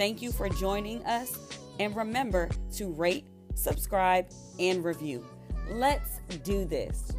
[0.00, 1.38] Thank you for joining us,
[1.78, 5.26] and remember to rate, subscribe, and review.
[5.68, 7.12] Let's do this.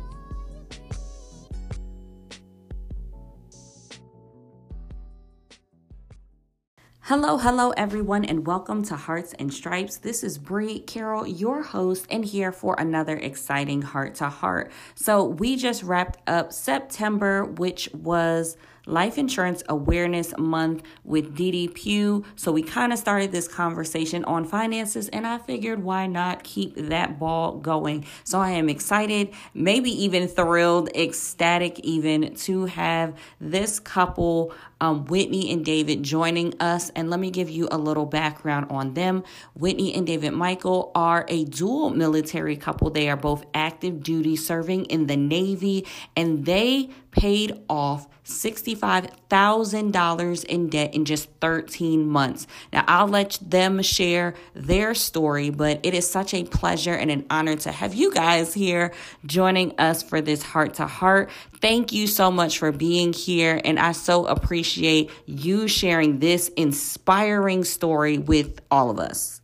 [7.02, 9.98] Hello, hello, everyone, and welcome to Hearts and Stripes.
[9.98, 14.72] This is Bree Carroll, your host, and here for another exciting heart to heart.
[14.96, 18.58] So, we just wrapped up September, which was
[18.92, 22.26] Life Insurance Awareness Month with Dee Pugh.
[22.36, 26.76] So we kind of started this conversation on finances, and I figured why not keep
[26.76, 28.06] that ball going.
[28.26, 35.52] So I am excited, maybe even thrilled, ecstatic even to have this couple, um, Whitney
[35.52, 36.90] and David, joining us.
[36.90, 39.24] And let me give you a little background on them.
[39.54, 42.90] Whitney and David Michael are a dual military couple.
[42.90, 45.86] They are both active duty serving in the Navy,
[46.18, 52.46] and they paid off $65,000 in debt in just 13 months.
[52.72, 57.26] Now, I'll let them share their story, but it is such a pleasure and an
[57.30, 58.94] honor to have you guys here
[59.26, 61.30] joining us for this heart to heart.
[61.62, 67.64] Thank you so much for being here, and I so appreciate you sharing this inspiring
[67.64, 69.42] story with all of us.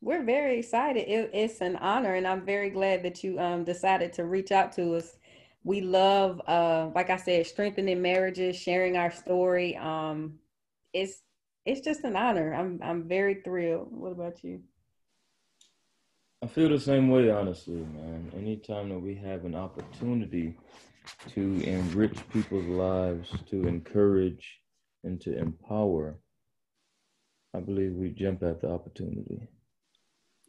[0.00, 1.08] We're very excited.
[1.08, 4.72] It, it's an honor, and I'm very glad that you um, decided to reach out
[4.74, 5.18] to us.
[5.64, 9.76] We love uh like i said strengthening marriages sharing our story.
[9.76, 10.38] Um
[10.92, 11.22] it's
[11.64, 12.54] it's just an honor.
[12.54, 13.88] I'm i'm very thrilled.
[13.90, 14.60] What about you
[16.46, 18.30] i feel the same way honestly man.
[18.36, 20.56] Anytime that we have an opportunity
[21.34, 24.60] to enrich people's lives to encourage
[25.02, 26.20] and to empower
[27.52, 29.48] i believe we jump at the opportunity.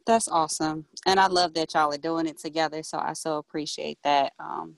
[0.06, 0.86] That's awesome.
[1.04, 4.34] And i love that y'all are doing it together so i so appreciate that.
[4.38, 4.76] Um,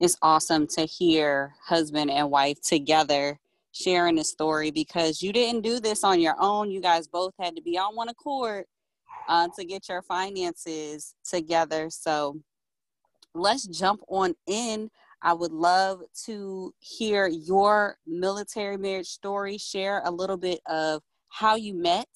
[0.00, 3.38] it's awesome to hear husband and wife together
[3.70, 6.70] sharing a story because you didn't do this on your own.
[6.70, 8.64] You guys both had to be on one accord
[9.28, 11.88] uh, to get your finances together.
[11.90, 12.40] So
[13.34, 14.90] let's jump on in.
[15.22, 21.56] I would love to hear your military marriage story, share a little bit of how
[21.56, 22.08] you met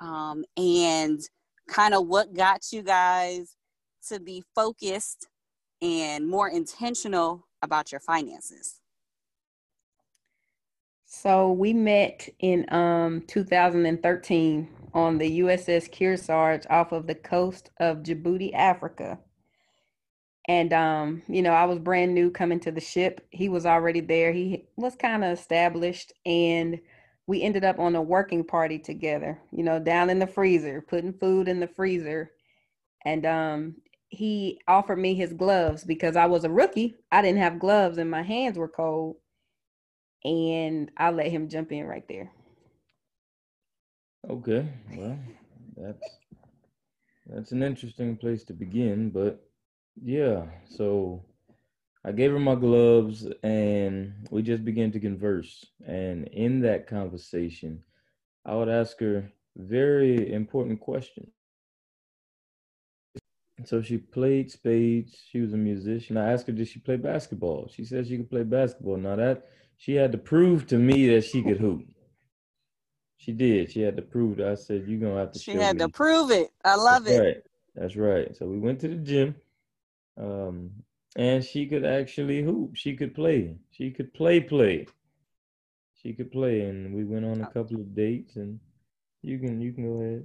[0.00, 1.20] um, and
[1.68, 3.56] kind of what got you guys
[4.08, 5.28] to be focused
[5.82, 8.80] and more intentional about your finances?
[11.04, 17.98] So we met in um, 2013 on the USS Kearsarge off of the coast of
[17.98, 19.20] Djibouti, Africa.
[20.48, 23.26] And um, you know, I was brand new coming to the ship.
[23.30, 24.32] He was already there.
[24.32, 26.80] He was kind of established and
[27.28, 31.12] we ended up on a working party together, you know, down in the freezer, putting
[31.12, 32.32] food in the freezer.
[33.04, 33.76] And um,
[34.08, 36.96] he offered me his gloves because I was a rookie.
[37.12, 39.16] I didn't have gloves and my hands were cold.
[40.24, 42.32] And I let him jump in right there.
[44.28, 44.68] Oh, okay.
[44.96, 45.18] Well,
[45.76, 46.18] that's
[47.26, 49.48] that's an interesting place to begin, but
[50.00, 50.44] yeah.
[50.68, 51.24] So
[52.04, 55.66] I gave her my gloves and we just began to converse.
[55.86, 57.82] And in that conversation,
[58.44, 61.30] I would ask her very important questions
[63.64, 65.16] so she played spades.
[65.30, 66.16] She was a musician.
[66.16, 67.70] I asked her, did she play basketball?
[67.74, 68.98] She said she could play basketball.
[68.98, 71.86] Now that she had to prove to me that she could hoop.
[73.18, 73.70] She did.
[73.70, 74.46] She had to prove it.
[74.46, 75.38] I said, you're gonna have to.
[75.38, 75.84] She had me.
[75.84, 76.50] to prove it.
[76.64, 77.20] I love That's it.
[77.20, 77.42] Right.
[77.74, 78.36] That's right.
[78.36, 79.34] So we went to the gym,
[80.18, 80.70] um,
[81.16, 82.74] and she could actually hoop.
[82.74, 83.56] She could play.
[83.70, 84.40] She could play.
[84.40, 84.86] Play.
[86.02, 88.36] She could play, and we went on a couple of dates.
[88.36, 88.60] And
[89.22, 90.24] you can you can go ahead.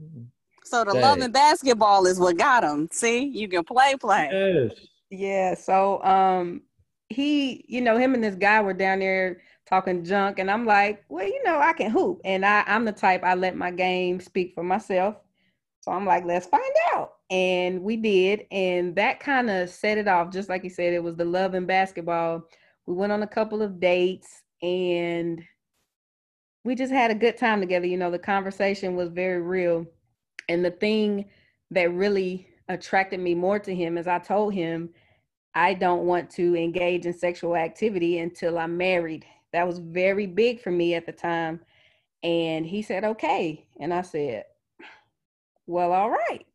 [0.63, 1.01] So the Dang.
[1.01, 2.87] love and basketball is what got him.
[2.91, 4.29] See, you can play, play.
[4.31, 4.79] Yes.
[5.09, 5.55] Yeah.
[5.55, 6.61] So um,
[7.09, 9.41] he, you know, him and this guy were down there
[9.71, 12.91] talking junk, and I'm like, well, you know, I can hoop, and I, I'm the
[12.91, 15.15] type I let my game speak for myself.
[15.81, 16.63] So I'm like, let's find
[16.93, 17.13] out.
[17.31, 18.45] And we did.
[18.51, 20.31] And that kind of set it off.
[20.31, 22.43] Just like you said, it was the love and basketball.
[22.85, 25.41] We went on a couple of dates and
[26.63, 27.87] we just had a good time together.
[27.87, 29.87] You know, the conversation was very real.
[30.49, 31.25] And the thing
[31.71, 34.89] that really attracted me more to him is I told him
[35.55, 39.25] I don't want to engage in sexual activity until I'm married.
[39.53, 41.59] That was very big for me at the time.
[42.23, 43.65] And he said, okay.
[43.79, 44.45] And I said,
[45.67, 46.45] well, all right.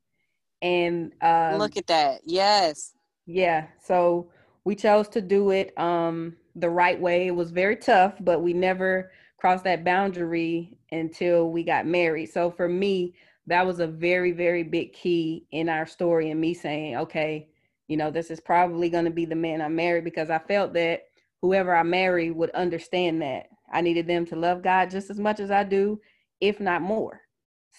[0.62, 2.20] And um, look at that.
[2.24, 2.94] Yes.
[3.26, 3.66] Yeah.
[3.82, 4.30] So
[4.64, 7.26] we chose to do it um, the right way.
[7.26, 12.26] It was very tough, but we never crossed that boundary until we got married.
[12.26, 13.14] So for me,
[13.46, 17.48] that was a very, very big key in our story and me saying, okay,
[17.86, 20.72] you know, this is probably going to be the man I married because I felt
[20.74, 21.05] that
[21.42, 23.46] whoever I marry would understand that.
[23.72, 26.00] I needed them to love God just as much as I do,
[26.40, 27.20] if not more.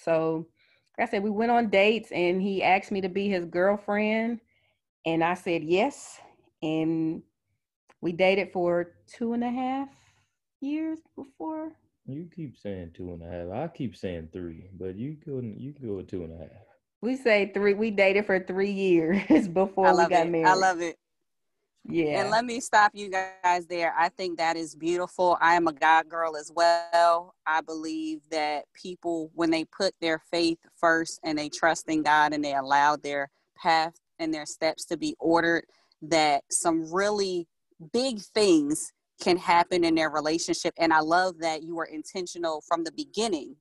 [0.03, 0.47] So,
[0.97, 4.41] like I said, we went on dates and he asked me to be his girlfriend.
[5.05, 6.19] And I said yes.
[6.61, 7.21] And
[8.01, 9.89] we dated for two and a half
[10.59, 11.71] years before.
[12.05, 13.51] You keep saying two and a half.
[13.51, 16.63] I keep saying three, but you couldn't you can go with two and a half.
[17.01, 17.73] We say three.
[17.73, 20.29] We dated for three years before we got it.
[20.31, 20.47] married.
[20.47, 20.95] I love it.
[21.89, 22.21] Yeah.
[22.21, 23.93] And let me stop you guys there.
[23.97, 25.37] I think that is beautiful.
[25.39, 27.33] I am a God girl as well.
[27.45, 32.33] I believe that people, when they put their faith first and they trust in God
[32.33, 35.65] and they allow their path and their steps to be ordered,
[36.01, 37.47] that some really
[37.93, 38.91] big things
[39.21, 40.73] can happen in their relationship.
[40.77, 43.55] And I love that you were intentional from the beginning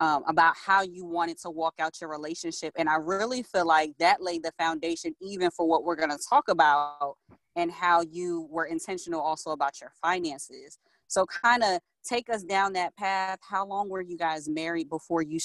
[0.00, 2.72] um, about how you wanted to walk out your relationship.
[2.76, 6.18] And I really feel like that laid the foundation even for what we're going to
[6.28, 7.16] talk about
[7.58, 10.78] and how you were intentional also about your finances.
[11.08, 13.40] So, kind of take us down that path.
[13.42, 15.40] How long were you guys married before you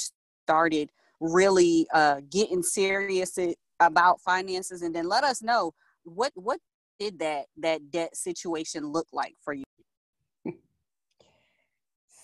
[0.46, 3.38] started really uh, getting serious
[3.80, 4.84] about finances?
[4.84, 5.74] And then let us know
[6.04, 6.60] what what
[7.00, 9.64] did that that debt situation look like for you?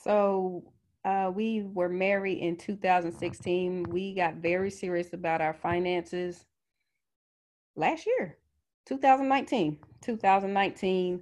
[0.04, 0.64] So
[1.06, 3.84] uh, we were married in 2016.
[3.84, 6.46] We got very serious about our finances
[7.76, 8.39] last year,
[8.90, 9.78] 2019.
[10.02, 11.22] 2019.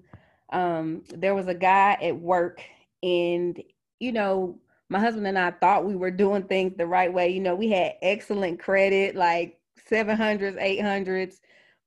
[0.54, 2.62] Um, there was a guy at work,
[3.04, 3.62] and
[4.00, 4.58] you know,
[4.90, 7.30] my husband and I thought we were doing things the right way.
[7.30, 9.60] You know, we had excellent credit, like
[9.92, 11.40] 700s, 800s,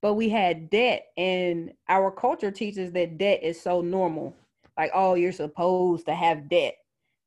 [0.02, 4.36] but we had debt, and our culture teaches that debt is so normal.
[4.76, 6.74] Like, oh, you're supposed to have debt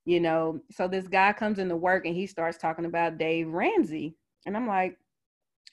[0.05, 0.59] you know.
[0.69, 4.17] So this guy comes into work and he starts talking about Dave Ramsey.
[4.45, 4.97] And I'm like,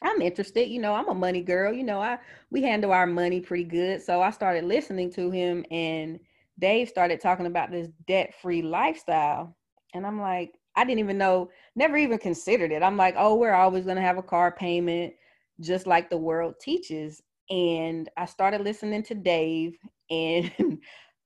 [0.02, 2.18] I'm interested, you know, I'm a money girl, you know, I
[2.50, 4.02] we handle our money pretty good.
[4.02, 6.18] So I started listening to him and
[6.58, 9.56] Dave started talking about this debt-free lifestyle.
[9.94, 12.82] And I'm like, I didn't even know, never even considered it.
[12.82, 15.12] I'm like, oh, we're always gonna have a car payment,
[15.60, 17.22] just like the world teaches.
[17.50, 19.76] And I started listening to Dave
[20.10, 20.78] and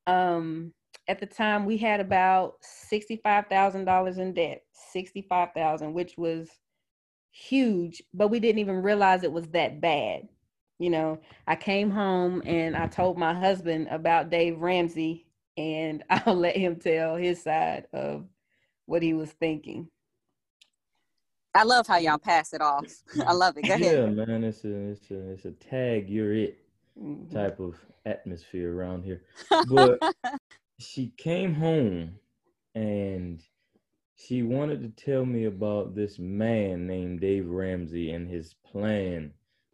[0.07, 0.73] um
[1.09, 2.55] at the time we had about
[2.93, 4.63] $65,000 in debt,
[4.93, 6.49] 65,000 which was
[7.35, 10.29] huge, but we didn't even realize it was that bad.
[10.79, 15.27] You know, I came home and I told my husband about Dave Ramsey
[15.57, 18.25] and I'll let him tell his side of
[18.87, 19.89] what he was thinking.
[21.57, 22.87] I love how y'all pass it off.
[23.25, 23.63] I love it.
[23.63, 24.17] Go ahead.
[24.17, 26.59] Yeah, man, it's a it's a it's a tag you're it
[27.01, 27.33] mm-hmm.
[27.33, 29.23] type of atmosphere around here.
[29.69, 30.01] But
[30.81, 32.17] she came home
[32.75, 33.41] and
[34.17, 39.33] she wanted to tell me about this man named Dave Ramsey and his plan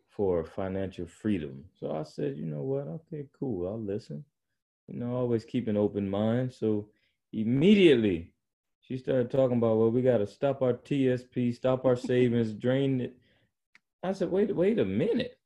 [0.08, 1.64] for financial freedom.
[1.78, 2.86] So I said, you know what?
[2.88, 3.68] Okay, cool.
[3.68, 4.24] I'll listen.
[4.88, 6.52] You know, always keep an open mind.
[6.52, 6.88] So
[7.32, 8.32] immediately
[8.80, 13.00] she started talking about, well, we got to stop our TSP, stop our savings, drain
[13.00, 13.16] it.
[14.02, 15.38] I said, wait, wait a minute.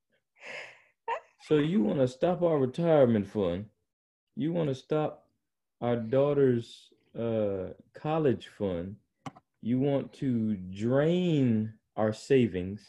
[1.42, 3.66] So you want to stop our retirement fund?
[4.34, 5.26] You want to stop
[5.80, 8.96] our daughter's uh, college fund,
[9.62, 12.86] you want to drain our savings.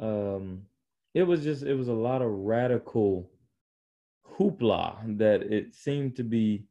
[0.00, 0.62] Um,
[1.14, 3.30] it was just it was a lot of radical
[4.38, 6.64] hoopla that it seemed to be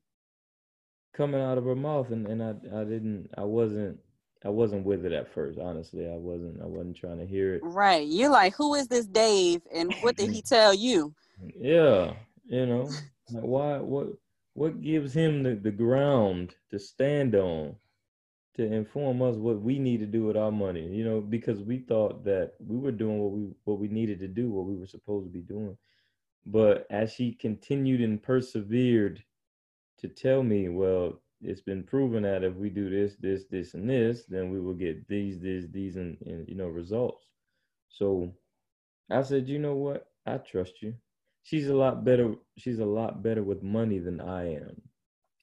[1.14, 4.00] coming out of her mouth, and and I I didn't I wasn't
[4.44, 5.60] I wasn't with it at first.
[5.60, 7.62] Honestly, I wasn't I wasn't trying to hear it.
[7.64, 11.14] Right, you're like, who is this Dave, and what did he tell you?
[11.60, 12.14] Yeah,
[12.46, 12.90] you know,
[13.32, 14.10] like why what
[14.56, 17.76] what gives him the, the ground to stand on
[18.56, 20.88] to inform us what we need to do with our money?
[20.88, 24.28] You know because we thought that we were doing what we what we needed to
[24.28, 25.78] do what we were supposed to be doing.
[26.46, 29.22] But as she continued and persevered
[30.00, 33.90] to tell me well it's been proven that if we do this this this and
[33.90, 37.28] this then we will get these these these and, and you know results.
[37.90, 38.32] So
[39.12, 40.08] i said you know what?
[40.26, 40.96] I trust you
[41.46, 44.82] she's a lot better she's a lot better with money than I am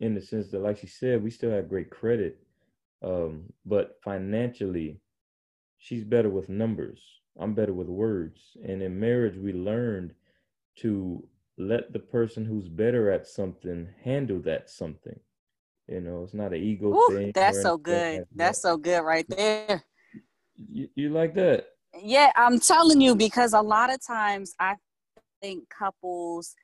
[0.01, 2.39] in the sense that like she said we still have great credit
[3.03, 5.01] um, but financially
[5.79, 7.01] she's better with numbers
[7.41, 10.15] I'm better with words and in marriage we learned
[10.79, 11.27] to
[11.59, 15.21] let the person who's better at something handle that something
[15.89, 17.33] You know, it's not an ego Ooh, thing.
[17.35, 18.21] that's so good.
[18.21, 18.63] like That's that.
[18.63, 19.85] so good right there.
[20.57, 21.67] You, you like that?
[22.01, 24.77] Yeah, I'm telling you because a lot of times I
[25.43, 26.55] think couples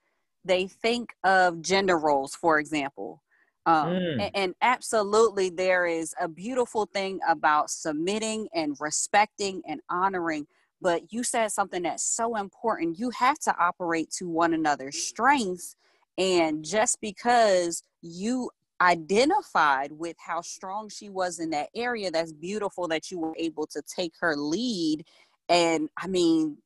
[0.44, 3.23] they think of gender roles, for example.
[3.66, 4.20] Um, Mm.
[4.20, 10.47] and, and absolutely, there is a beautiful thing about submitting and respecting and honoring.
[10.80, 12.99] But you said something that's so important.
[12.99, 15.76] You have to operate to one another's strengths.
[16.16, 22.88] And just because you identified with how strong she was in that area, that's beautiful
[22.88, 25.04] that you were able to take her lead.
[25.49, 26.58] And I mean,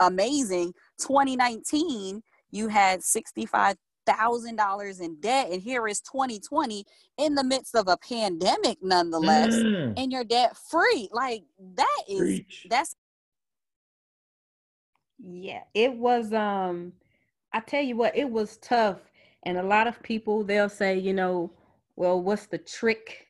[0.00, 0.72] amazing.
[1.00, 3.76] 2019, you had 65
[4.06, 6.84] thousand dollars in debt and here is 2020
[7.18, 9.94] in the midst of a pandemic nonetheless Mm.
[9.96, 11.42] and you're debt free like
[11.74, 12.66] that is Preach.
[12.70, 12.94] that's
[15.18, 16.92] Yeah, it was um
[17.52, 18.98] I tell you what, it was tough.
[19.44, 21.50] And a lot of people they'll say, you know,
[21.96, 23.28] well, what's the trick?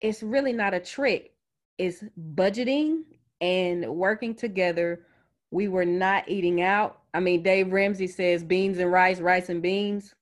[0.00, 1.32] It's really not a trick.
[1.78, 2.02] It's
[2.34, 3.02] budgeting
[3.40, 5.06] and working together.
[5.50, 7.00] We were not eating out.
[7.14, 10.14] I mean, Dave Ramsey says beans and rice, rice and beans.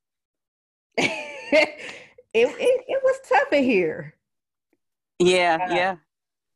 [0.97, 1.79] it,
[2.35, 4.15] it it was tough in here.
[5.19, 5.97] Yeah Uh, yeah.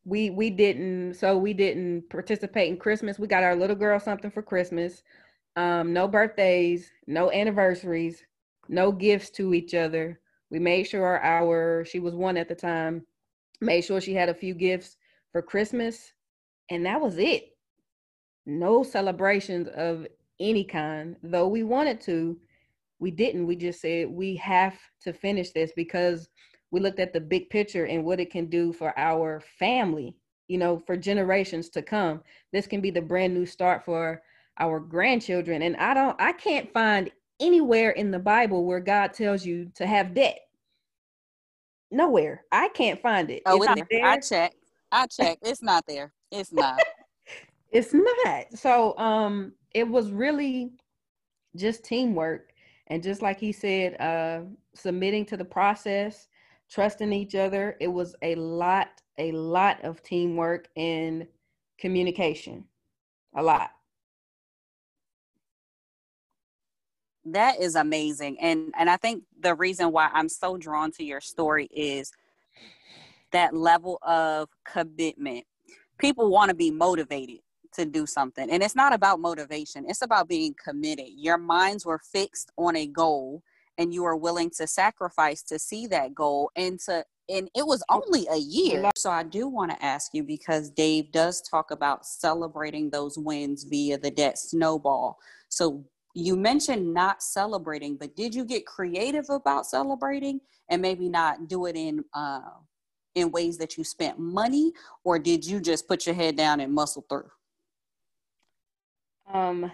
[0.04, 3.18] we we didn't so we didn't participate in christmas.
[3.18, 5.02] We got our little girl something for christmas.
[5.56, 8.24] Um no birthdays no anniversaries
[8.68, 10.20] no gifts to each other.
[10.50, 13.06] We made sure our she was one at the time
[13.60, 14.96] made sure she had a few gifts
[15.32, 16.12] for christmas
[16.70, 17.56] and that was it
[18.48, 20.06] no celebrations of
[20.40, 22.36] any kind though we wanted to
[22.98, 26.28] we didn't we just said we have to finish this because
[26.70, 30.14] we looked at the big picture and what it can do for our family,
[30.48, 32.22] you know, for generations to come.
[32.52, 34.22] This can be the brand new start for
[34.58, 35.62] our grandchildren.
[35.62, 39.86] And I don't, I can't find anywhere in the Bible where God tells you to
[39.86, 40.40] have debt.
[41.90, 42.44] Nowhere.
[42.52, 43.42] I can't find it.
[43.46, 44.06] oh It's it's not there.
[44.06, 44.56] i checked
[44.92, 46.78] i checked it's not there it's not
[47.70, 48.46] It's not.
[48.54, 50.72] So um it was really
[51.56, 52.52] just teamwork
[52.88, 54.42] and just like he said uh
[54.74, 56.28] submitting to the process,
[56.70, 57.76] trusting each other.
[57.80, 61.26] It was a lot a lot of teamwork and
[61.78, 62.64] communication.
[63.36, 63.70] A lot.
[67.32, 71.20] that is amazing and and i think the reason why i'm so drawn to your
[71.20, 72.12] story is
[73.32, 75.44] that level of commitment
[75.98, 77.40] people want to be motivated
[77.78, 81.06] to do something and it's not about motivation it's about being committed.
[81.16, 83.42] Your minds were fixed on a goal
[83.78, 87.82] and you are willing to sacrifice to see that goal and to and it was
[87.90, 88.90] only a year.
[88.96, 93.64] So i do want to ask you because dave does talk about celebrating those wins
[93.64, 95.18] via the debt snowball.
[95.48, 101.48] So you mentioned not celebrating but did you get creative about celebrating and maybe not
[101.48, 102.40] do it in uh
[103.14, 104.72] in ways that you spent money
[105.04, 107.28] or did you just put your head down and muscle through
[109.32, 109.70] Um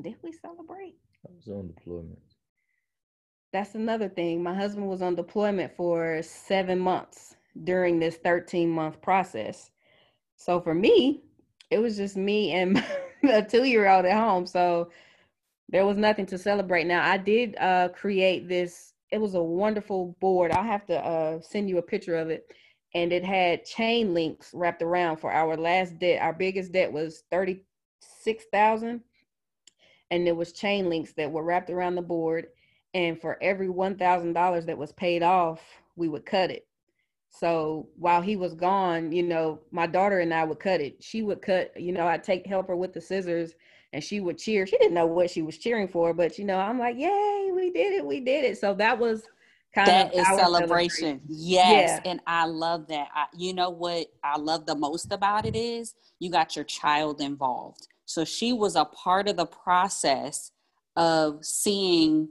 [0.00, 0.94] did we celebrate?
[1.26, 2.18] I was on deployment.
[3.52, 4.42] That's another thing.
[4.42, 9.70] My husband was on deployment for seven months during this 13 month process.
[10.36, 11.22] So for me,
[11.70, 12.82] it was just me and
[13.24, 14.46] a two year old at home.
[14.46, 14.90] So
[15.68, 16.86] there was nothing to celebrate.
[16.86, 20.52] Now, I did uh, create this, it was a wonderful board.
[20.52, 22.46] I'll have to uh, send you a picture of it.
[22.94, 26.20] And it had chain links wrapped around for our last debt.
[26.20, 29.00] Our biggest debt was 36,000
[30.10, 32.48] and there was chain links that were wrapped around the board.
[32.92, 35.60] And for every $1000 that was paid off
[35.96, 36.66] we would cut it.
[37.30, 41.02] So while he was gone you know my daughter and i would cut it.
[41.02, 43.54] She would cut you know i'd take help her with the scissors
[43.94, 44.66] and she would cheer.
[44.66, 47.70] She didn't know what she was cheering for but you know i'm like yay we
[47.70, 48.58] did it we did it.
[48.58, 49.22] So that was
[49.74, 51.20] that is our celebration.
[51.28, 52.10] Yes Yeah.
[52.10, 53.08] and i love that.
[53.14, 57.20] I, you know what i love the most about it is you got your child
[57.20, 57.88] involved.
[58.04, 60.52] So she was a part of the process
[60.96, 62.28] of seeing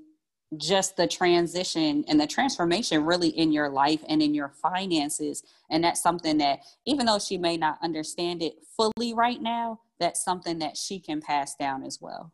[0.58, 5.44] just the transition and the transformation really in your life and in your finances.
[5.70, 10.24] And that's something that even though she may not understand it fully right now that's
[10.24, 12.34] something that she can pass down as well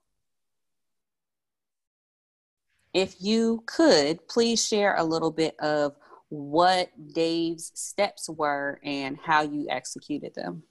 [2.94, 5.96] if you could please share a little bit of
[6.30, 10.64] what dave's steps were and how you executed them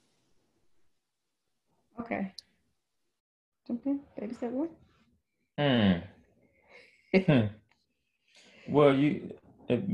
[1.99, 2.33] okay
[3.65, 4.69] something baby said one?
[5.57, 5.99] Hmm.
[7.25, 7.47] Hmm.
[8.67, 9.31] Well, you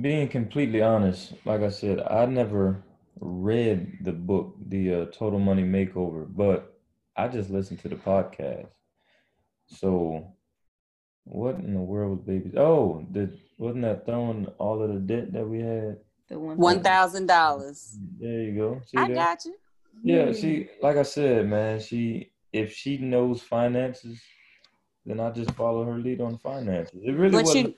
[0.01, 2.84] being completely honest, like I said, I never
[3.20, 6.80] read the book, the uh, Total Money Makeover, but
[7.15, 8.68] I just listened to the podcast.
[9.68, 10.36] So,
[11.25, 12.53] what in the world was babies?
[12.58, 15.98] Oh, the wasn't that throwing all of the debt that we had?
[16.30, 17.98] The one One thousand dollars.
[18.20, 18.82] There you go.
[18.88, 19.13] See I that?
[19.13, 19.56] got you.
[20.03, 24.22] Yeah, she like I said, man, she if she knows finances,
[25.06, 27.00] then I just follow her lead on finances.
[27.03, 27.75] It really But wasn't you-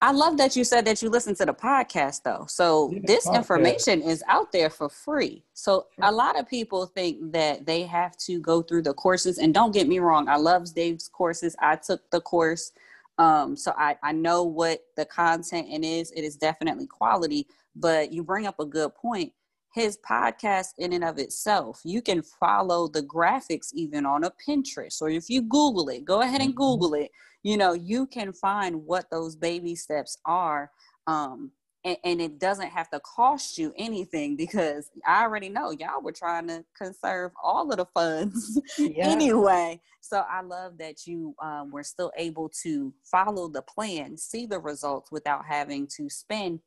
[0.00, 2.44] I love that you said that you listen to the podcast though.
[2.48, 3.36] So Yeah, this podcast.
[3.36, 5.42] information is out there for free.
[5.54, 9.38] So a lot of people think that they have to go through the courses.
[9.38, 11.56] And don't get me wrong, I love Dave's courses.
[11.60, 12.70] I took the course.
[13.18, 16.12] Um, so I, I know what the content and is.
[16.12, 19.32] It is definitely quality, but you bring up a good point.
[19.74, 25.02] His podcast in and of itself, you can follow the graphics even on a Pinterest
[25.02, 26.56] or if you Google it, go ahead and Mhm.
[26.56, 27.10] Google it
[27.42, 30.70] you know you can find what those baby steps are
[31.06, 31.50] um
[31.84, 36.12] and, and it doesn't have to cost you anything because i already know y'all were
[36.12, 39.08] trying to conserve all of the funds Yeah.
[39.08, 44.46] anyway so i love that you um, were still able to follow the plan see
[44.46, 46.60] the results without having to spend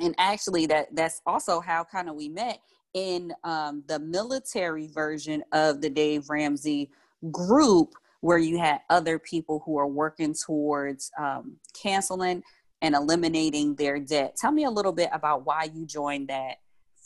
[0.00, 2.60] and actually that that's also how kind of we met
[2.94, 6.90] in um, the military version of the dave ramsey
[7.30, 12.42] group where you had other people who are working towards um, canceling
[12.82, 14.36] and eliminating their debt.
[14.36, 16.56] Tell me a little bit about why you joined that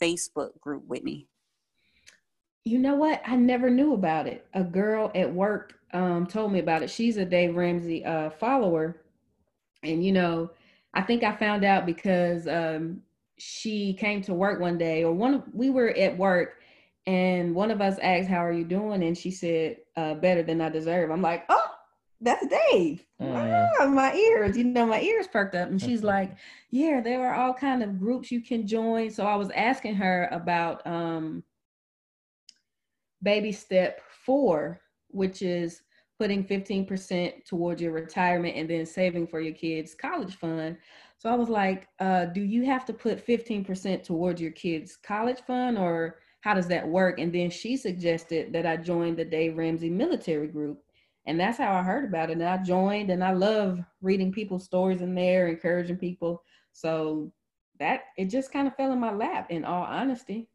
[0.00, 1.29] Facebook group, Whitney.
[2.64, 3.23] You know what?
[3.26, 4.47] I never knew about it.
[4.55, 6.90] A girl at work um, told me about it.
[6.90, 9.02] She's a Dave Ramsey uh, follower.
[9.83, 10.50] And, you know,
[10.93, 13.02] I think I found out because um,
[13.38, 16.60] she came to work one day, or one we were at work,
[17.11, 19.02] and one of us asked, How are you doing?
[19.02, 21.11] And she said, uh, Better than I deserve.
[21.11, 21.71] I'm like, Oh,
[22.21, 23.05] that's Dave.
[23.21, 23.75] Mm.
[23.81, 25.71] Ah, my ears, you know, my ears perked up.
[25.71, 26.37] And she's like,
[26.71, 29.11] Yeah, there are all kind of groups you can join.
[29.11, 31.43] So I was asking her about um,
[33.21, 35.83] baby step four, which is
[36.17, 40.76] putting 15% towards your retirement and then saving for your kids' college fund.
[41.19, 45.40] So I was like, uh, do you have to put 15% towards your kids' college
[45.40, 47.18] fund or how does that work?
[47.18, 50.83] And then she suggested that I join the Dave Ramsey military group.
[51.26, 52.35] And that's how I heard about it.
[52.35, 56.42] And I joined and I love reading people's stories in there, encouraging people.
[56.72, 57.31] So
[57.79, 60.48] that it just kind of fell in my lap in all honesty.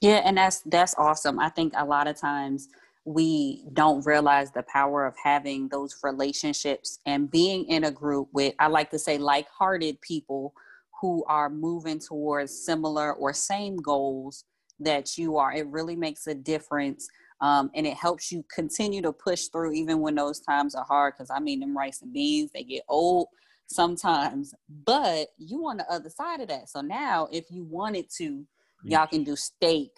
[0.00, 1.38] Yeah, and that's that's awesome.
[1.38, 2.68] I think a lot of times
[3.04, 8.54] we don't realize the power of having those relationships and being in a group with
[8.58, 10.54] I like to say like-hearted people
[11.00, 14.44] who are moving towards similar or same goals
[14.80, 15.52] that you are.
[15.52, 17.08] It really makes a difference.
[17.40, 21.14] Um, and it helps you continue to push through even when those times are hard.
[21.14, 23.28] Because I mean, them rice and beans, they get old
[23.66, 24.54] sometimes,
[24.84, 26.68] but you on the other side of that.
[26.68, 28.46] So now, if you wanted to,
[28.84, 29.90] y'all can do steak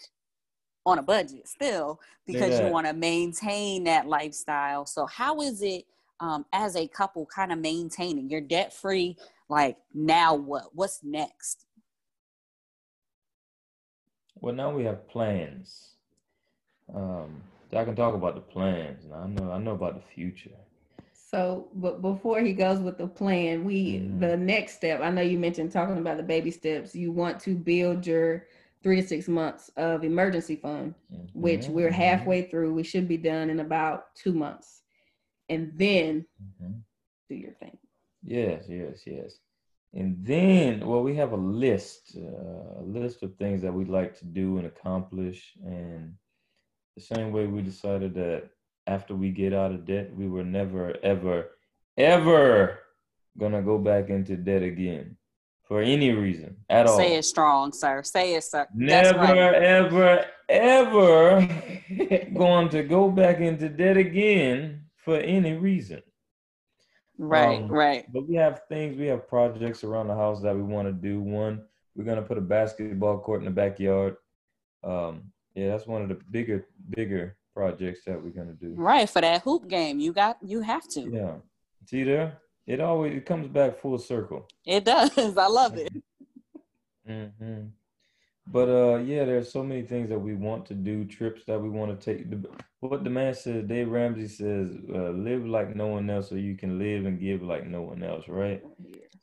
[0.87, 4.87] on a budget still because you want to maintain that lifestyle.
[4.87, 5.85] So, how is it
[6.21, 8.31] um, as a couple kind of maintaining?
[8.31, 9.17] You're debt free.
[9.49, 10.65] Like, now what?
[10.73, 11.67] What's next?
[14.45, 15.97] Well, now we have plans.
[16.95, 19.07] Um, I can talk about the plans.
[19.07, 20.57] Now, I know I know about the future.
[21.13, 24.19] So, but before he goes with the plan, we Mhm.
[24.19, 25.01] the next step.
[25.01, 26.95] I know you mentioned talking about the baby steps.
[26.95, 28.47] You want to build your
[28.83, 30.95] three to six months of emergency fund,
[31.35, 32.75] which we're Mhm, halfway through.
[32.75, 34.83] We should be done in about two months,
[35.49, 36.85] and then mhm.
[37.29, 37.79] do your thing.
[38.23, 39.39] Yes, yes, yes.
[39.95, 44.19] And then, well, we have a list, uh, a list of things that we'd like
[44.19, 45.53] to do and accomplish.
[45.65, 46.15] And
[46.97, 48.51] the same way we decided that
[48.89, 51.51] after we get out of debt, we were never, ever,
[51.97, 52.81] ever
[53.39, 55.17] gonna go back into debt again
[55.65, 56.97] for any reason at all.
[56.97, 58.03] Say it strong, sir.
[58.03, 58.67] Say it, sir.
[58.75, 59.55] Never, right.
[59.55, 61.49] ever, ever
[62.35, 66.03] going to go back into debt again for any reason.
[67.19, 68.13] Right, Um, right.
[68.13, 71.21] But we have things, we have projects around the house that we want to do.
[71.21, 74.17] One, we're gonna put a basketball court in the backyard.
[74.83, 78.75] Um, yeah, that's one of the bigger, bigger projects that we're gonna do.
[78.77, 79.09] Right.
[79.09, 81.01] For that hoop game, you got you have to.
[81.03, 81.37] Yeah.
[81.87, 82.39] See there?
[82.67, 84.49] It always it comes back full circle.
[84.67, 85.17] It does.
[85.39, 85.93] I love it.
[87.07, 87.67] hmm
[88.47, 91.71] But uh, yeah, there's so many things that we want to do, trips that we
[91.71, 92.27] want to take.
[92.81, 96.55] What the man says, Dave Ramsey says, uh, live like no one else, so you
[96.55, 98.63] can live and give like no one else, right?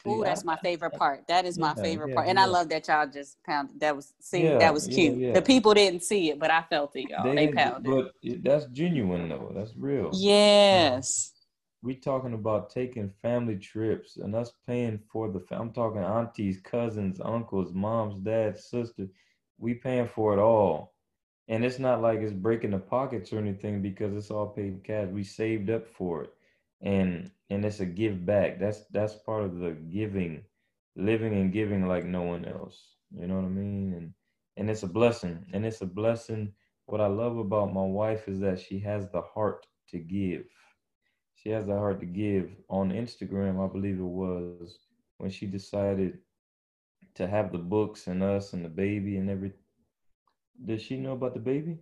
[0.04, 1.28] Oh, that's my favorite part.
[1.28, 2.28] That is my Yeah, favorite yeah, part.
[2.28, 3.80] And I love that y'all just pounded.
[3.80, 5.18] That was see, Yeah, that was cute.
[5.20, 5.34] yeah.
[5.34, 7.24] The people didn't see it, but I felt it, y'all.
[7.24, 7.84] They, didn't- pounded.
[7.94, 9.52] But that's genuine though.
[9.54, 10.10] That's real.
[10.14, 11.34] yes.
[11.82, 15.44] We talking about taking family trips and us paying for the.
[15.52, 19.10] I'm talking aunties, cousins, uncles, moms, dads, sisters.
[19.58, 20.94] We paying for it all,
[21.48, 25.08] and it's not like it's breaking the pockets or anything because it's all paid cash.
[25.10, 26.34] We saved up for it.
[26.82, 28.60] and and it's a give back.
[28.60, 30.44] That's that's part of the giving,
[30.96, 32.96] living and giving like no one else.
[33.12, 33.94] You know what I mean?
[33.94, 34.14] And
[34.58, 35.46] and it's a blessing.
[35.54, 36.54] And it's a blessing.
[36.86, 40.46] What I love about my wife is that she has the heart to give.
[41.42, 42.52] She has the heart to give.
[42.70, 44.78] On Instagram, I believe it was
[45.18, 46.20] when she decided
[47.16, 49.58] to have the books and us and the baby and everything.
[50.64, 51.80] Does she know about the baby?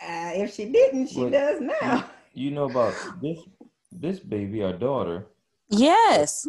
[0.00, 2.10] Uh, if she didn't, she well, does now.
[2.32, 3.38] You know about this
[3.92, 5.26] this baby, our daughter.
[5.68, 6.48] Yes.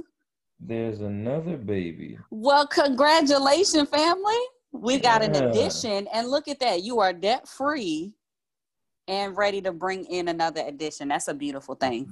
[0.60, 2.18] There's another baby.
[2.32, 4.40] Well, congratulations, family.
[4.72, 5.28] We got yeah.
[5.28, 6.82] an addition, and look at that.
[6.82, 8.14] You are debt free
[9.08, 11.10] and ready to bring in another addition.
[11.10, 12.10] That's a beautiful thing.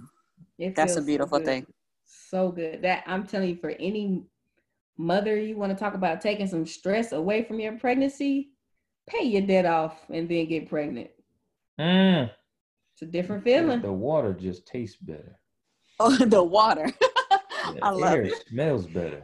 [0.75, 1.67] That's a beautiful so thing.
[2.05, 2.81] So good.
[2.81, 4.23] That I'm telling you, for any
[4.97, 8.49] mother you want to talk about taking some stress away from your pregnancy,
[9.07, 11.09] pay your debt off and then get pregnant.
[11.79, 12.29] Mm.
[12.93, 13.81] It's a different feeling.
[13.81, 15.39] The water just tastes better.
[15.99, 16.91] Oh, the water.
[17.83, 18.47] I love it.
[18.47, 19.21] Smells better.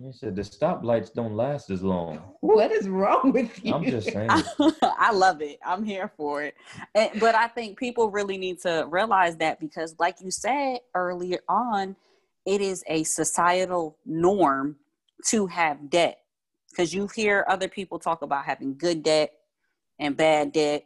[0.00, 2.20] You said the stoplights don't last as long.
[2.40, 3.74] What is wrong with you?
[3.74, 4.28] I'm just saying.
[4.82, 5.58] I love it.
[5.64, 6.54] I'm here for it.
[6.94, 11.38] And, but I think people really need to realize that because, like you said earlier
[11.48, 11.96] on,
[12.44, 14.76] it is a societal norm
[15.26, 16.18] to have debt.
[16.70, 19.32] Because you hear other people talk about having good debt
[19.98, 20.84] and bad debt.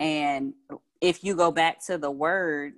[0.00, 0.54] And
[1.00, 2.74] if you go back to the word,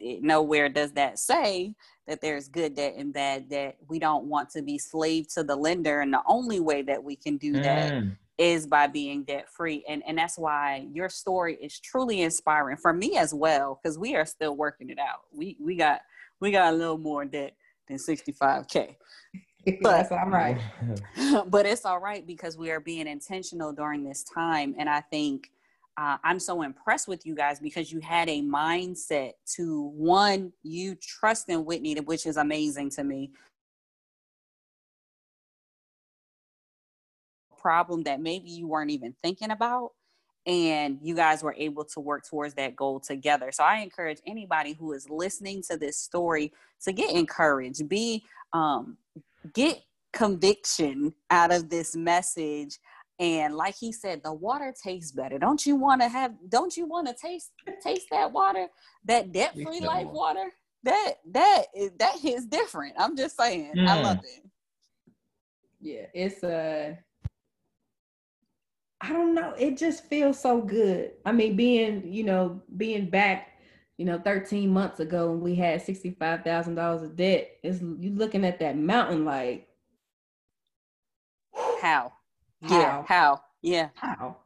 [0.00, 1.74] nowhere does that say
[2.06, 3.76] that there's good debt and bad debt.
[3.88, 6.00] We don't want to be slave to the lender.
[6.00, 8.16] And the only way that we can do that mm.
[8.38, 9.84] is by being debt free.
[9.88, 14.16] And, and that's why your story is truly inspiring for me as well, because we
[14.16, 15.22] are still working it out.
[15.32, 16.00] We, we got,
[16.40, 17.54] we got a little more debt
[17.88, 18.96] than 65K.
[19.64, 20.60] But, that's all right.
[21.46, 24.74] but it's all right because we are being intentional during this time.
[24.78, 25.50] And I think
[25.96, 30.96] uh, I'm so impressed with you guys because you had a mindset to one, you
[30.96, 33.30] trust in Whitney, which is amazing to me.
[37.58, 39.92] Problem that maybe you weren't even thinking about,
[40.46, 43.52] and you guys were able to work towards that goal together.
[43.52, 46.52] So I encourage anybody who is listening to this story
[46.82, 48.98] to get encouraged, be um,
[49.52, 52.78] get conviction out of this message
[53.18, 55.38] and like he said the water tastes better.
[55.38, 58.68] Don't you want to have don't you want to taste taste that water?
[59.04, 60.50] That debt free life water.
[60.82, 62.94] that that is that is different.
[62.98, 63.72] I'm just saying.
[63.76, 63.88] Mm.
[63.88, 64.44] i love it.
[65.80, 66.94] Yeah it's a uh,
[69.00, 69.54] i don't know.
[69.58, 71.12] It just feels so good.
[71.24, 73.50] I mean being you know being back
[73.96, 78.58] you know 13 months ago when we had $65000 of debt is you looking at
[78.58, 79.68] that mountain like
[81.80, 82.12] how
[82.64, 82.80] how?
[82.80, 83.40] Yeah, how?
[83.62, 83.88] Yeah.
[83.94, 84.36] How?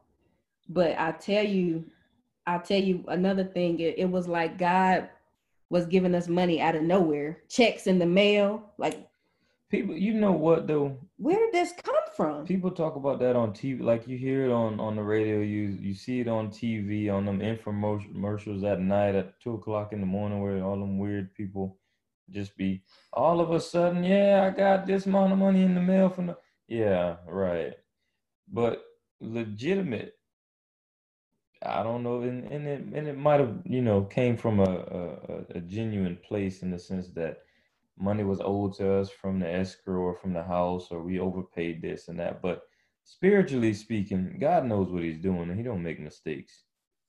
[0.67, 1.85] But I tell you,
[2.45, 3.79] I tell you another thing.
[3.79, 5.09] It, it was like God
[5.69, 8.63] was giving us money out of nowhere, checks in the mail.
[8.77, 9.07] Like
[9.69, 10.97] people, you know what though?
[11.17, 12.45] Where did this come from?
[12.45, 15.39] People talk about that on TV, like you hear it on on the radio.
[15.39, 20.01] You you see it on TV on them infomercials at night at two o'clock in
[20.01, 21.77] the morning, where all them weird people
[22.29, 25.81] just be all of a sudden, yeah, I got this amount of money in the
[25.81, 27.73] mail from the yeah, right
[28.51, 28.83] but
[29.21, 30.13] legitimate.
[31.61, 34.63] I don't know, and, and it and it might have you know came from a,
[34.63, 37.39] a, a genuine place in the sense that
[37.99, 41.81] money was owed to us from the escrow or from the house or we overpaid
[41.81, 42.41] this and that.
[42.41, 42.61] But
[43.03, 46.63] spiritually speaking, God knows what He's doing and He don't make mistakes.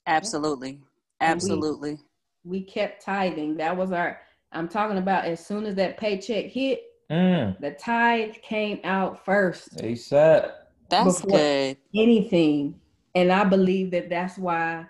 [0.06, 0.80] Absolutely,
[1.20, 1.98] absolutely.
[2.42, 3.56] We, we kept tithing.
[3.58, 4.20] That was our.
[4.52, 7.58] I'm talking about as soon as that paycheck hit, mm.
[7.60, 9.76] the tithe came out first.
[9.76, 10.50] ASAP.
[10.90, 11.76] That's good.
[11.94, 12.80] Anything.
[13.14, 14.86] And I believe that that's why,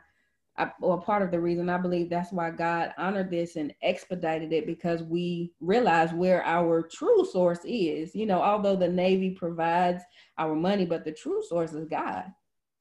[0.58, 4.52] I, or part of the reason I believe that's why God honored this and expedited
[4.52, 8.14] it because we realize where our true source is.
[8.14, 10.02] You know, although the Navy provides
[10.36, 12.24] our money, but the true source is God.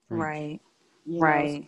[0.10, 0.60] Right.
[1.05, 1.62] You right.
[1.62, 1.67] Know,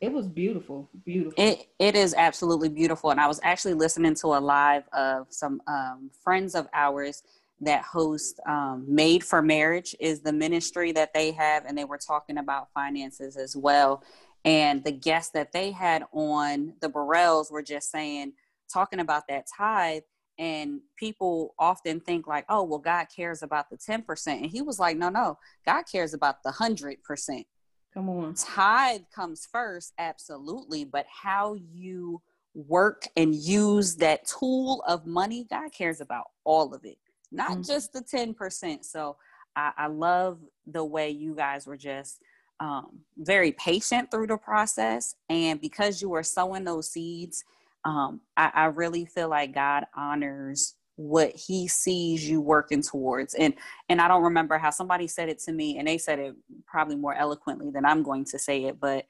[0.00, 1.42] it was beautiful, beautiful.
[1.42, 5.60] It it is absolutely beautiful, and I was actually listening to a live of some
[5.66, 7.24] um, friends of ours
[7.60, 11.98] that host um, Made for Marriage is the ministry that they have, and they were
[11.98, 14.02] talking about finances as well.
[14.44, 18.32] And the guests that they had on the Burrells were just saying,
[18.72, 20.02] talking about that tithe.
[20.38, 24.26] And people often think like, oh, well, God cares about the 10%.
[24.26, 27.44] And he was like, no, no, God cares about the 100%.
[27.92, 28.34] Come on.
[28.34, 30.84] Tithe comes first, absolutely.
[30.84, 32.22] But how you
[32.54, 36.98] work and use that tool of money, God cares about all of it
[37.30, 37.62] not mm-hmm.
[37.62, 38.84] just the 10%.
[38.84, 39.16] So
[39.56, 42.22] I, I, love the way you guys were just
[42.60, 45.14] um, very patient through the process.
[45.28, 47.44] And because you were sowing those seeds,
[47.84, 53.54] um, I, I really feel like God honors what he sees you working towards and
[53.88, 56.34] and i don't remember how somebody said it to me and they said it
[56.66, 59.06] probably more eloquently than i'm going to say it but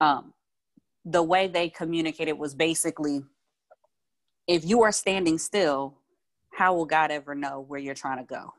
[0.00, 0.32] um
[1.04, 3.22] the way they communicated was basically
[4.48, 5.96] if you are standing still
[6.52, 8.52] how will god ever know where you're trying to go?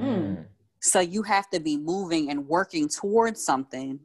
[0.00, 0.46] Mm.
[0.80, 4.00] so you have to be moving and working towards something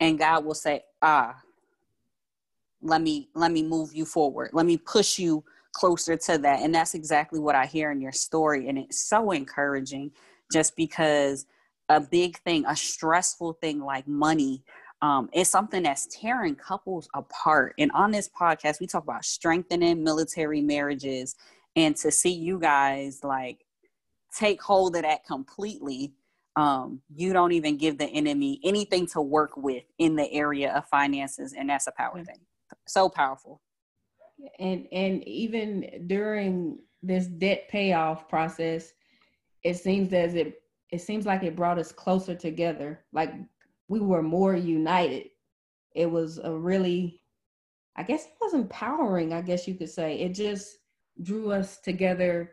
[0.00, 1.36] and god will say ah
[2.82, 4.50] let me let me move you forward.
[4.52, 6.60] Let me push you closer to that.
[6.60, 10.10] And that's exactly what i hear in your story and it's so encouraging
[10.52, 11.46] just because
[11.88, 14.62] a big thing a stressful thing like money
[15.02, 17.74] um, is something that's tearing couples apart.
[17.78, 21.36] And on this podcast we talk about strengthening military marriages
[21.76, 23.64] and to see you guys like
[24.36, 26.12] take hold of that completely
[26.56, 30.86] um, you don't even give the enemy anything to work with in the area of
[30.86, 32.40] finances and that's a power thing.
[32.86, 33.60] So powerful.
[34.58, 38.92] And and even during this debt payoff process
[39.64, 43.04] it seems as it it seems like it brought us closer together.
[43.12, 43.34] Like
[43.88, 45.28] we were more united.
[45.94, 47.20] It was a really
[47.96, 50.20] i guess it was empowering i guess you could say.
[50.20, 50.78] It just
[51.22, 52.52] drew us together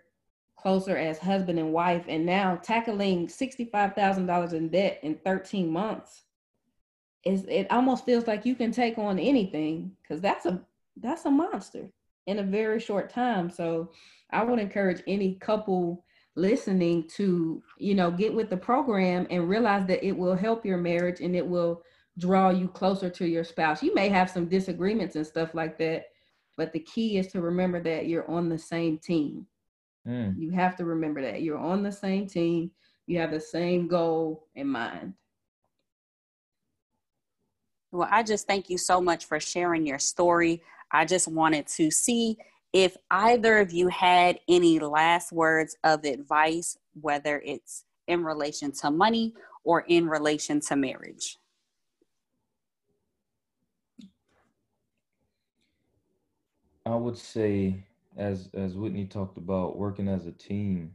[0.57, 6.23] closer as husband and wife and now tackling $65000 in debt in 13 months
[7.25, 10.61] is it almost feels like you can take on anything because that's a
[10.97, 11.89] that's a monster
[12.27, 13.49] in a very short time.
[13.49, 13.91] So
[14.31, 19.85] I would encourage any couple listening to, you know, get with the program and realize
[19.87, 21.83] that it will help your marriage and it will
[22.17, 23.83] draw you closer to your spouse.
[23.83, 26.05] You may have some disagreements and stuff like that,
[26.57, 29.47] but the key is to remember that you're on the same team.
[30.07, 30.37] Mm.
[30.37, 32.71] You have to remember that you're on the same team.
[33.07, 35.13] You have the same goal in mind.
[37.91, 40.61] Well, I just thank you so much for sharing your story.
[40.91, 42.37] I just wanted to see
[42.73, 48.89] if either of you had any last words of advice, whether it's in relation to
[48.89, 51.37] money or in relation to marriage.
[56.85, 57.85] I would say,
[58.17, 60.93] as as Whitney talked about, working as a team.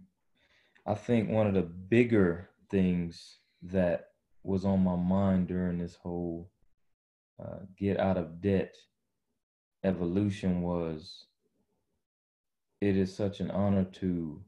[0.87, 4.11] I think one of the bigger things that
[4.43, 6.51] was on my mind during this whole
[7.43, 8.75] uh, get out of debt
[9.85, 11.27] evolution was
[12.81, 14.43] it is such an honor to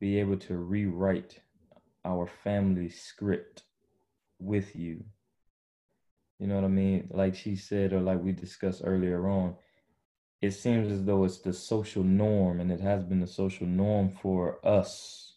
[0.00, 1.40] be able to rewrite
[2.04, 3.62] our family script
[4.38, 5.04] with you.
[6.38, 7.08] You know what I mean?
[7.12, 9.54] Like she said, or like we discussed earlier on,
[10.42, 14.10] it seems as though it's the social norm, and it has been the social norm
[14.10, 15.36] for us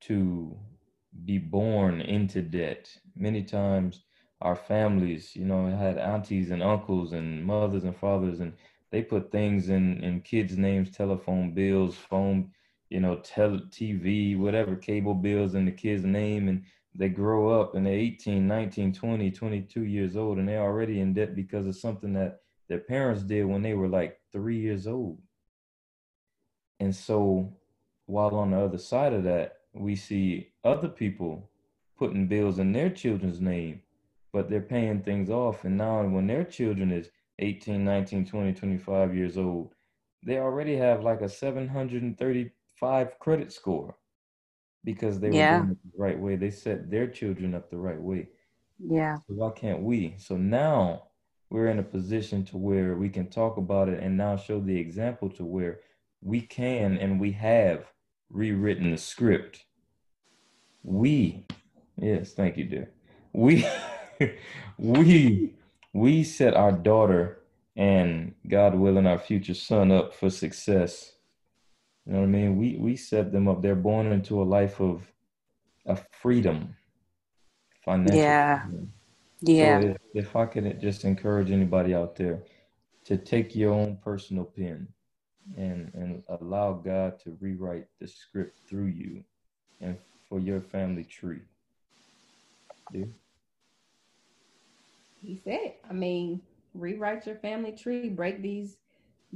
[0.00, 0.56] to
[1.26, 2.90] be born into debt.
[3.14, 4.04] Many times,
[4.40, 8.54] our families, you know, had aunties and uncles and mothers and fathers, and
[8.90, 12.50] they put things in in kids' names, telephone bills, phone,
[12.88, 17.74] you know, tele, TV, whatever, cable bills in the kid's name, and they grow up
[17.74, 21.76] and they're 18, 19, 20, 22 years old, and they're already in debt because of
[21.76, 25.20] something that their parents did when they were like three years old.
[26.80, 27.52] And so,
[28.06, 31.50] while on the other side of that, we see other people
[31.98, 33.82] putting bills in their children's name
[34.32, 35.64] but they're paying things off.
[35.64, 39.74] And now when their children is 18, 19, 20, 25 years old,
[40.24, 43.96] they already have like a 735 credit score
[44.84, 45.60] because they Yeah.
[45.60, 46.36] were doing it the right way.
[46.36, 48.28] They set their children up the right way.
[48.78, 49.16] Yeah.
[49.16, 50.14] So why can't we?
[50.18, 51.09] So now
[51.50, 54.78] we're in a position to where we can talk about it and now show the
[54.78, 55.80] example to where
[56.22, 57.86] we can and we have
[58.30, 59.64] rewritten the script.
[60.84, 61.44] We,
[61.96, 62.90] yes, thank you, dear.
[63.32, 63.66] We
[64.78, 65.54] we
[65.92, 67.40] we set our daughter
[67.76, 71.12] and God willing our future son up for success.
[72.06, 72.56] You know what I mean?
[72.56, 73.60] We we set them up.
[73.60, 75.02] They're born into a life of
[75.86, 76.76] of freedom,
[77.84, 78.62] financial Yeah.
[78.62, 78.92] freedom.
[79.40, 79.80] Yeah.
[79.80, 82.42] So if, if I could just encourage anybody out there
[83.04, 84.88] to take your own personal pen
[85.56, 89.24] and and allow God to rewrite the script through you
[89.80, 89.96] and
[90.28, 91.40] for your family tree.
[92.92, 93.06] Yeah.
[95.22, 96.40] He said, I mean,
[96.74, 98.76] rewrite your family tree, break these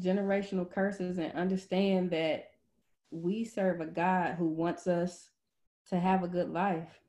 [0.00, 2.50] generational curses, and understand that
[3.10, 5.30] we serve a God who wants us
[5.88, 7.00] to have a good life.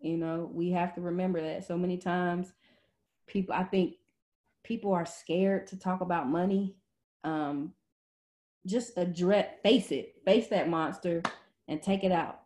[0.00, 2.52] You know, we have to remember that so many times
[3.26, 3.94] people, I think
[4.62, 6.76] people are scared to talk about money.
[7.22, 7.72] Um,
[8.66, 11.22] just address, face it, face that monster
[11.68, 12.40] and take it out.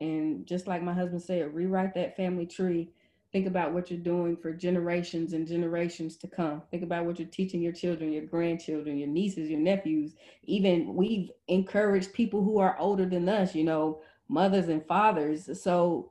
[0.00, 2.90] And just like my husband said, rewrite that family tree
[3.32, 6.62] think about what you're doing for generations and generations to come.
[6.70, 10.14] Think about what you're teaching your children, your grandchildren, your nieces, your nephews.
[10.44, 15.48] Even we've encouraged people who are older than us, you know, mothers and fathers.
[15.62, 16.10] So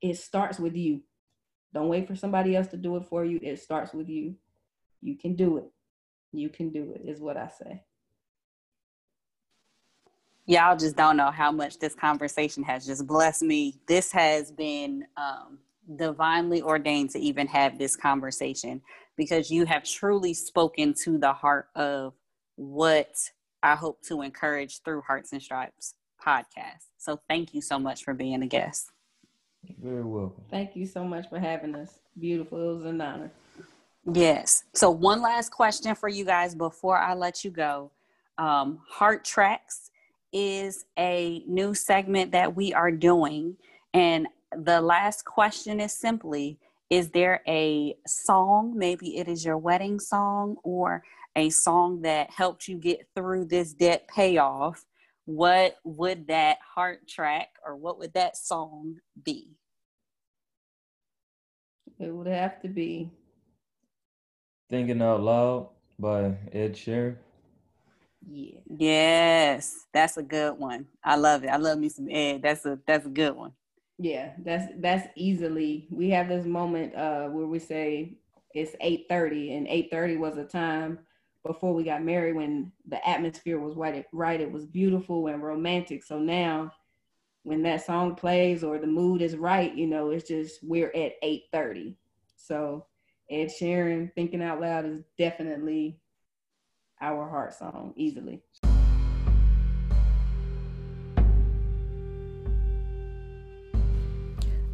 [0.00, 1.02] it starts with you.
[1.74, 3.38] Don't wait for somebody else to do it for you.
[3.42, 4.34] It starts with you.
[5.00, 5.70] You can do it.
[6.32, 7.82] You can do it, is what I say.
[10.46, 13.80] Y'all just don't know how much this conversation has just blessed me.
[13.86, 15.58] This has been um,
[15.96, 18.80] divinely ordained to even have this conversation
[19.16, 22.14] because you have truly spoken to the heart of
[22.56, 23.14] what
[23.62, 26.86] I hope to encourage through Hearts and Stripes podcast.
[26.96, 28.90] So thank you so much for being a guest.
[29.82, 30.44] Very welcome.
[30.50, 31.98] Thank you so much for having us.
[32.18, 32.58] Beautiful.
[32.70, 33.30] It was an honor.
[34.12, 34.64] Yes.
[34.74, 37.90] So one last question for you guys before I let you go.
[38.38, 39.90] Um, Heart Tracks
[40.32, 43.56] is a new segment that we are doing.
[43.94, 46.58] And the last question is simply
[46.90, 51.02] Is there a song, maybe it is your wedding song or
[51.36, 54.84] a song that helped you get through this debt payoff?
[55.28, 59.50] What would that heart track or what would that song be?
[61.98, 63.10] It would have to be
[64.70, 67.16] Thinking Out Loud by Ed Sheeran.
[68.26, 68.60] Yeah.
[68.78, 70.86] Yes, that's a good one.
[71.04, 71.48] I love it.
[71.48, 72.40] I love me some Ed.
[72.40, 73.52] That's a that's a good one.
[73.98, 75.88] Yeah, that's that's easily.
[75.90, 78.16] We have this moment uh where we say
[78.54, 81.00] it's 8:30 and 8:30 was a time
[81.44, 86.04] before we got married when the atmosphere was right right it was beautiful and romantic.
[86.04, 86.72] So now
[87.42, 91.12] when that song plays or the mood is right, you know, it's just we're at
[91.22, 91.96] 8:30.
[92.36, 92.86] So
[93.30, 95.98] Ed Sheeran thinking out loud is definitely
[97.00, 98.42] our heart song easily.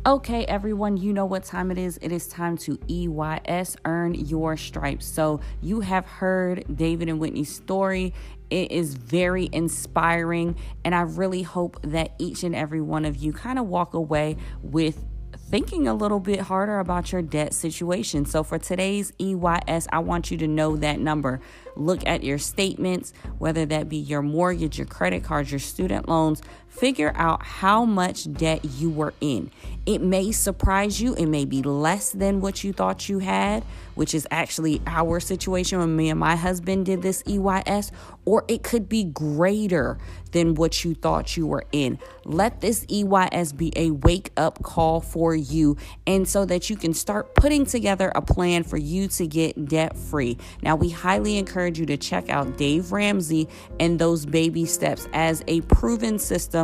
[0.07, 1.99] Okay, everyone, you know what time it is.
[2.03, 5.07] It is time to EYS, earn your stripes.
[5.07, 8.12] So, you have heard David and Whitney's story.
[8.51, 13.33] It is very inspiring, and I really hope that each and every one of you
[13.33, 15.03] kind of walk away with
[15.49, 18.27] thinking a little bit harder about your debt situation.
[18.27, 21.40] So, for today's EYS, I want you to know that number.
[21.77, 26.43] Look at your statements, whether that be your mortgage, your credit cards, your student loans.
[26.74, 29.50] Figure out how much debt you were in.
[29.87, 33.62] It may surprise you, it may be less than what you thought you had,
[33.94, 37.92] which is actually our situation when me and my husband did this EYS,
[38.24, 39.98] or it could be greater
[40.32, 41.98] than what you thought you were in.
[42.24, 46.94] Let this EYS be a wake up call for you, and so that you can
[46.94, 50.38] start putting together a plan for you to get debt free.
[50.62, 55.44] Now, we highly encourage you to check out Dave Ramsey and those baby steps as
[55.46, 56.18] a proven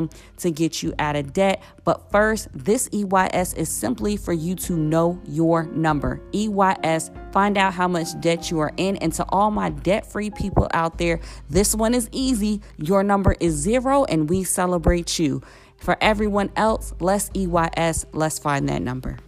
[0.09, 1.63] system to get you out of debt.
[1.85, 6.21] But first, this EYS is simply for you to know your number.
[6.35, 8.97] EYS, find out how much debt you are in.
[8.99, 12.61] And to all my debt free people out there, this one is easy.
[12.77, 15.43] Your number is zero, and we celebrate you.
[15.79, 19.19] For everyone else, let's EYS, let's find that number.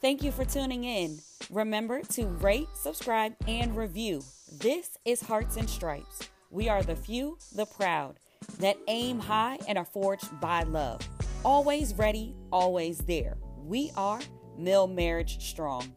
[0.00, 1.18] Thank you for tuning in.
[1.50, 4.22] Remember to rate, subscribe, and review.
[4.50, 6.30] This is Hearts and Stripes.
[6.50, 8.18] We are the few, the proud,
[8.58, 11.06] that aim high and are forged by love.
[11.44, 13.36] Always ready, always there.
[13.58, 14.20] We are
[14.56, 15.94] Mill Marriage Strong.